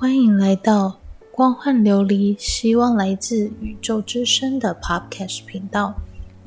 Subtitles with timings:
[0.00, 0.96] 欢迎来到
[1.32, 5.92] 光幻琉璃，希望来自宇宙之声的 Podcast 频道。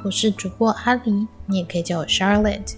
[0.06, 2.76] 我是主播阿狸，你也可以叫我 Charlotte。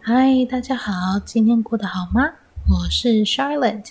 [0.00, 2.32] 嗨，大家好，今天过得好吗？
[2.68, 3.90] 我是 Charlotte，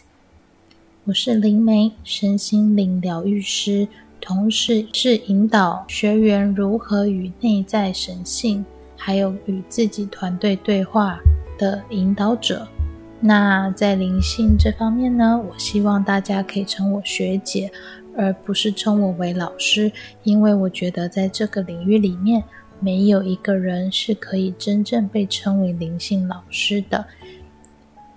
[1.06, 3.88] 我是灵媒，身心灵疗愈师，
[4.20, 8.66] 同时是引导学员如何与内在神性，
[9.00, 11.20] 还有与自己团队对话
[11.58, 12.68] 的引导者。
[13.22, 17.72] 那在灵性这方面呢，我希望大家可以称我学姐，
[18.16, 19.92] 而不是称我为老师，
[20.24, 22.44] 因为我觉得在这个领域里面，
[22.80, 27.08] 没有一个人是可以真正被称为灵性老师的。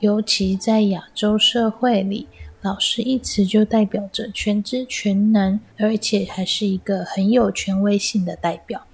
[0.00, 2.28] 尤其在亚洲社会里，
[2.60, 8.86] 老师一词就代表着全知全能，而且还是一个很有权威性的代表。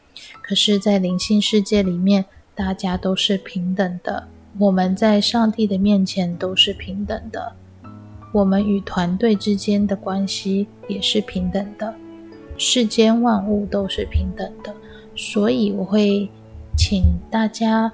[0.43, 4.29] 可是，在灵性世界里面，大家都是平等的。
[4.59, 7.53] 我们在上帝的面前都是平等的，
[8.33, 11.95] 我们与团队之间的关系也是平等的，
[12.57, 14.75] 世间万物都是平等的。
[15.15, 16.29] 所以我会
[16.77, 17.93] 请大家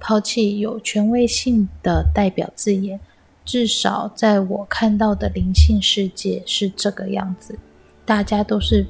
[0.00, 2.98] 抛弃有权威性的代表字眼，
[3.44, 7.58] 至少在我看到的灵性世界是这个样子，
[8.04, 8.86] 大家都是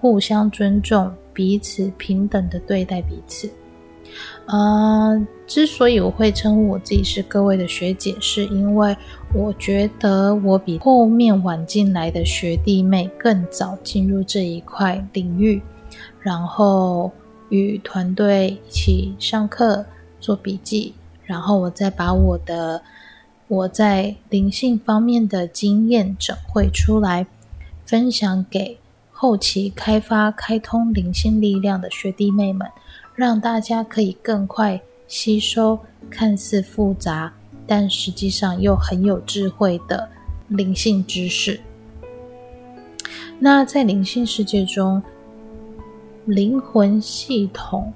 [0.00, 3.50] 互相尊重，彼此平等的对待彼此。
[4.44, 8.94] 呃，之所以我会称呼我自己是各位的学姐，是因为
[9.32, 15.62] 我觉得我比后面晚进来的学弟妹更早进入这一块领域，
[16.20, 17.10] 然后
[17.48, 19.86] 与团队一起上课
[20.20, 20.92] 做笔记，
[21.24, 22.82] 然后我再把我的
[23.48, 27.26] 我在灵性方面的经验整汇出来，
[27.86, 28.76] 分享给
[29.22, 32.66] 后期开发开通灵性力量的学弟妹们。
[33.14, 37.30] 让大家可以更快吸收看似复杂，
[37.66, 40.08] 但实际上又很有智慧的
[40.48, 41.60] 灵性知识。
[43.38, 45.02] 那在灵性世界中，
[46.24, 47.92] 灵魂系统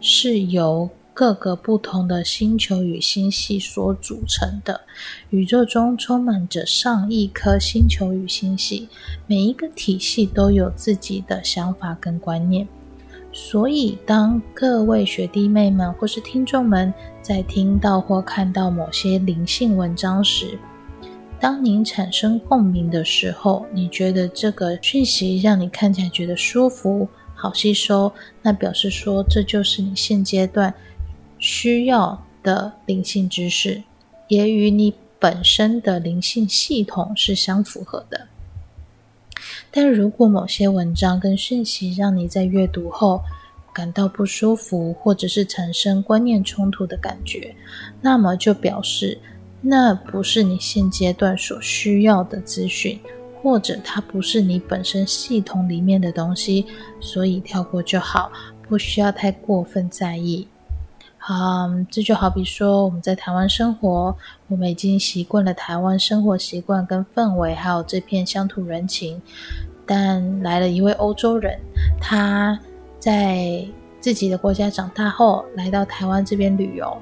[0.00, 0.88] 是由
[1.20, 4.80] 各个不同的星球与星系所组成的。
[5.28, 8.88] 宇宙中充满着上亿颗星球与星系，
[9.26, 12.66] 每一个体系都有自己的想法跟观念。
[13.34, 20.58] 所以，当各位学弟妹们或是听众们在听到或看到某些灵性文章时，
[21.38, 28.10] 当您产生共鸣的时候，你觉得这个讯息让你看起来觉得舒服、好吸收，
[28.40, 30.72] 那表示说这就是你现阶段
[31.40, 33.82] 需要的灵性知识，
[34.28, 38.28] 也与你本身的灵性系统是相符合的。
[39.70, 43.22] 但如果某些文章跟讯息让你在阅读后
[43.72, 47.54] 感到不舒服，或者是产生观念冲突的感觉，
[48.00, 49.18] 那么就表示
[49.62, 52.98] 那不是你现阶段所需要的资讯，
[53.42, 56.66] 或者它不是你本身系统里面的东西，
[57.00, 58.30] 所以跳过就好，
[58.68, 60.46] 不需要太过分在意。
[61.28, 64.16] 嗯，这就好比说我们在台湾生活，
[64.48, 69.20] 我们已经习惯了台湾生活习惯跟氛围，还有这片乡土人情。
[69.84, 71.60] 但来了一位欧洲人，
[72.00, 72.58] 他
[72.98, 73.62] 在
[74.00, 76.96] 自己的国家长大后，来到台湾这边旅游。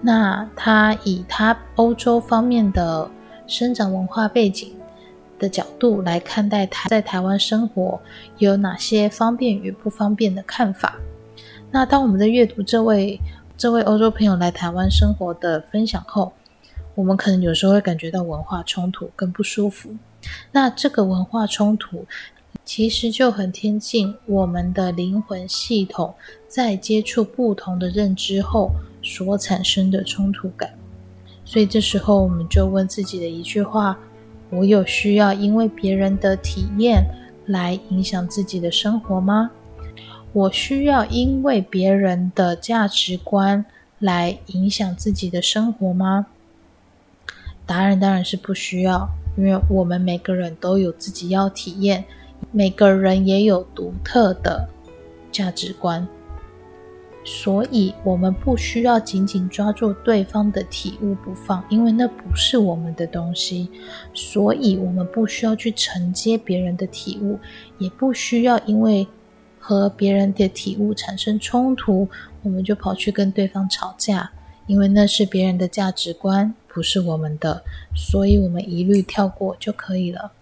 [0.00, 3.08] 那他以他欧洲方面的
[3.46, 4.72] 生长文化背景
[5.38, 8.00] 的角度来看待他在台湾生活
[8.38, 10.96] 有哪些方便与不方便的看法。
[11.70, 13.20] 那当我们在阅读这位。
[13.60, 16.32] 这位欧洲朋友来台湾生活的分享后，
[16.94, 19.94] 我们可能有时候会感觉到文化冲突更不舒服。
[20.50, 22.06] 那这个文化冲突
[22.64, 26.14] 其实就很贴近我们的灵魂系统
[26.48, 28.70] 在接触不同的认知后
[29.02, 30.70] 所产生的冲突感。
[31.44, 33.98] 所以这时候我们就问自己的一句话：
[34.48, 37.04] 我有需要因为别人的体验
[37.44, 39.50] 来影响自己的生活吗？
[40.32, 43.64] 我需要因为别人的价值观
[43.98, 46.26] 来影响自己的生活吗？
[47.66, 52.04] 答案当然是不需要，因为我们每个人都有自己要体验，
[52.52, 54.68] 每个人也有独特的
[55.32, 56.06] 价值观，
[57.24, 63.68] 所以我们不需要紧紧抓住对方的体悟不放，因为那不是我们的东西，
[64.14, 67.36] 所以我们不需要去承接别人的体悟，
[67.78, 69.04] 也不需要因为。
[69.70, 72.08] 和别人的体悟产生冲突，
[72.42, 74.32] 我们就跑去跟对方吵架，
[74.66, 77.62] 因为那是别人的价值观，不是我们的，
[77.94, 80.32] 所以我们一律跳过就可以了。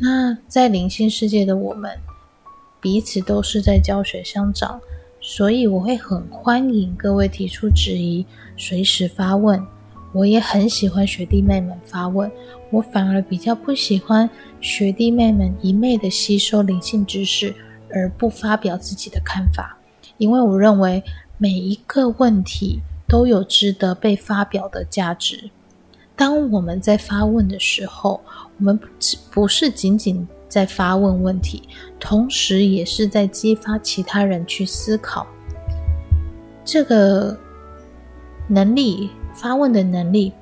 [0.00, 1.98] 那在灵性世界的我们，
[2.80, 4.80] 彼此都是在教学相长，
[5.20, 8.24] 所以我会很欢迎各位提出质疑，
[8.56, 9.62] 随时发问。
[10.12, 12.30] 我也很喜欢学弟妹们发问，
[12.70, 14.28] 我反而比较不喜欢
[14.60, 17.54] 学弟妹们一昧的吸收灵性知识
[17.92, 19.78] 而不发表自己的看法，
[20.16, 21.02] 因为我认为
[21.36, 25.50] 每一个问题都有值得被发表的价值。
[26.16, 28.20] 当我们在发问的时候，
[28.58, 28.80] 我们
[29.30, 31.68] 不是仅仅在发问问题，
[32.00, 35.26] 同时也是在激发其他人去思考
[36.64, 37.38] 这个
[38.48, 39.10] 能力。
[39.40, 40.32] 发问的能力，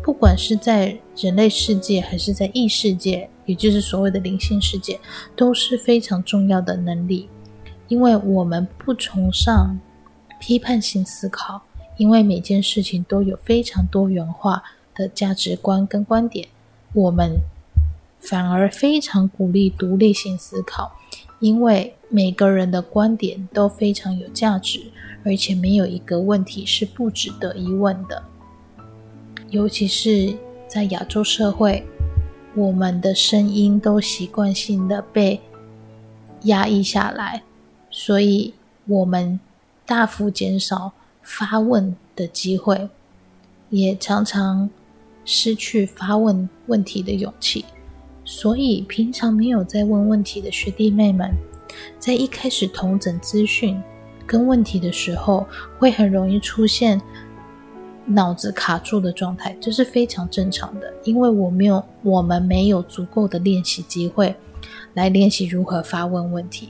[0.00, 4.98] 不管是在人类世界还是在异世界，也就是所谓的灵性世界，
[5.34, 7.28] 都是非常重要的能力。
[7.88, 9.80] 因为我们不崇尚
[10.38, 11.62] 批判性思考，
[11.96, 14.62] 因为每件事情都有非常多元化
[14.94, 16.46] 的价值观跟观点，
[16.92, 17.40] 我们
[18.20, 20.92] 反而非常鼓励独立性思考，
[21.40, 24.80] 因为每个人的观点都非常有价值。
[25.24, 28.22] 而且没有一个问题是不值得疑问的，
[29.50, 30.32] 尤其是
[30.68, 31.84] 在亚洲社会，
[32.54, 35.38] 我们的声音都习惯性的被
[36.44, 37.42] 压抑下来，
[37.90, 38.54] 所以
[38.86, 39.38] 我们
[39.84, 42.88] 大幅减少发问的机会，
[43.68, 44.70] 也常常
[45.24, 47.64] 失去发问问题的勇气。
[48.30, 51.34] 所以，平常没有在问问题的学弟妹们，
[51.98, 53.80] 在一开始同整资讯。
[54.26, 55.46] 跟问题的时候，
[55.78, 57.00] 会很容易出现
[58.04, 64.36] 脑子卡住的状态，这是非常正常的，因为我没有，我们没有足够的练习机会
[64.92, 66.68] 来练习如何发问问题。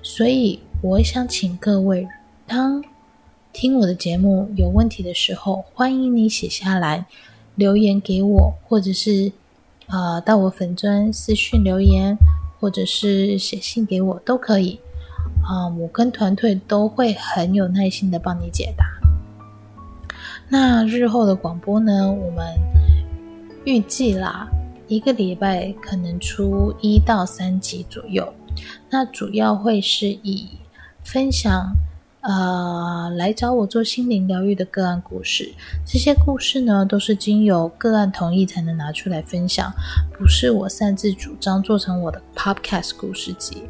[0.00, 2.06] 所以，我想请各位，
[2.46, 2.84] 当
[3.52, 7.04] 听我的节目有问题的时候，欢迎你写下来
[7.56, 9.32] 留言给我，或者是
[9.88, 12.16] 呃到我粉专私讯留言，
[12.58, 14.80] 或者是写信给我都可以。
[15.42, 18.86] 啊，我跟团队都会很有耐心的帮你解答。
[20.48, 22.10] 那日后的广播呢？
[22.10, 22.46] 我们
[23.64, 24.48] 预计啦，
[24.88, 28.32] 一个礼拜可能出一到三集左右。
[28.90, 30.48] 那主要会是以
[31.02, 31.74] 分享，
[32.26, 35.52] 呃，来找我做心灵疗愈的个案故事。
[35.84, 39.70] 这些故事呢，都是经由个案同意才能拿出来分享，
[40.16, 43.64] 不是我擅自主张做成我的 Podcast 故事集。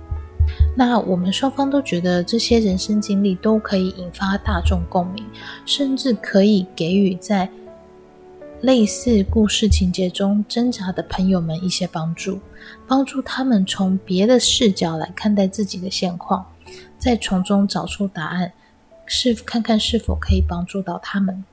[0.77, 5.25] 那我们双方都觉得这些人生经历都可以引发大众共鸣，
[5.67, 7.51] 甚至可以给予在
[8.61, 12.39] 类似故事情节中挣扎的朋友们一些帮助，
[12.87, 16.47] 帮助他们从别的视角来看待自己的现况，
[17.05, 18.53] 再从中找出答案，
[19.05, 21.45] 是看看是否可以帮助到他们。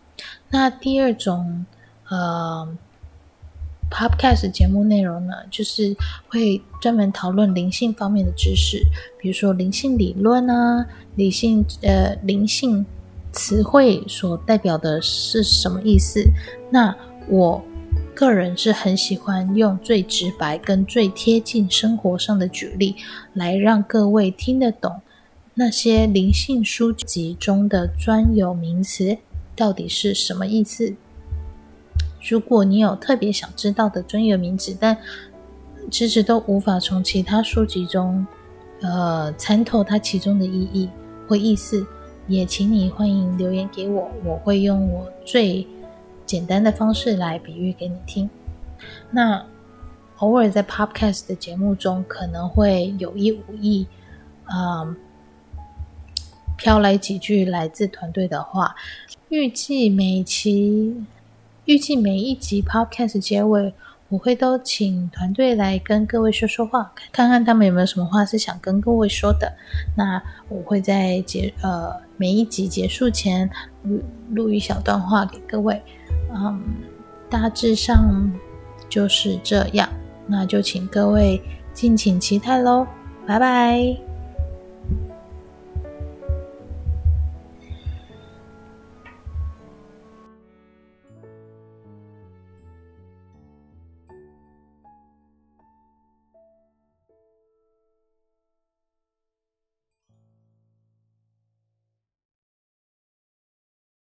[0.50, 1.66] 那第二种，
[2.08, 2.78] 呃。
[3.94, 5.94] Podcast 节目内容呢，就是
[6.30, 8.82] 会专门讨论灵性方面的知识，
[9.20, 12.86] 比如说灵性理论啊，理性呃灵性
[13.34, 16.24] 词汇所代表的是什么意思？
[16.70, 16.96] 那
[17.28, 17.62] 我
[18.16, 22.96] 个人是很喜欢用最直白跟最贴近生活上的举例，
[23.34, 25.02] 来让各位听得懂
[25.54, 29.18] 那些灵性书籍中的专有名词
[29.56, 30.96] 到底是什么意思。
[32.22, 34.98] 如果你有特别想知道的专业名词，但
[35.90, 38.26] 迟迟都无法从其他书籍中，
[38.82, 40.90] 呃，参透它其中的意义
[41.28, 41.86] 或意思，
[42.28, 45.68] 也请你欢迎留言给我，我会用我最
[46.26, 48.30] 简单的方式来比喻给你听。
[49.10, 49.44] 那
[50.18, 53.88] 偶尔在 Podcast 的节目中，可能会有意无意，
[54.46, 54.96] 啊，
[56.62, 58.76] 飘来几句来自团队的话，
[59.30, 60.96] 预计每期。
[61.66, 63.74] 预计每一集 Podcast 结尾，
[64.10, 69.52] 我会都请团队来跟各位说说话，看看他们有没有什么话是想跟各位说的。
[69.96, 73.50] 那我会在结呃每一集结束前
[73.84, 74.02] 录
[74.32, 75.82] 录一小段话给各位。
[76.34, 76.62] 嗯，
[77.30, 78.32] 大致上
[78.90, 79.88] 就是这样，
[80.28, 81.42] 那就请各位
[81.74, 82.86] 敬请期待喽，
[83.28, 84.11] 拜拜。